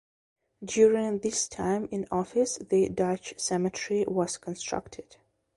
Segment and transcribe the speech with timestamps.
[0.65, 5.17] During his time in office the Dutch cemetery was constructed.